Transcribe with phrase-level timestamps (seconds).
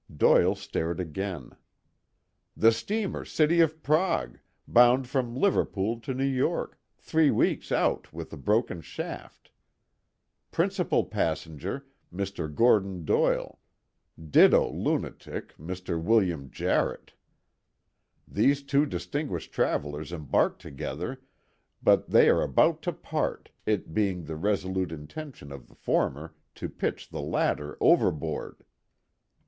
[0.17, 1.51] Doyle stared again.
[2.57, 8.33] "The steamer City of Prague, bound from Liverpool to New York, three weeks out with
[8.33, 9.51] a broken shaft.
[10.49, 12.51] Principal passenger, Mr.
[12.51, 13.59] Gordon Doyle;
[14.19, 16.01] ditto lunatic, Mr.
[16.01, 17.13] William Jarrett.
[18.27, 21.21] These two distinguished travelers embarked together,
[21.83, 26.69] but they are about to part, it being the resolute intention of the former to
[26.69, 28.63] pitch the latter overboard."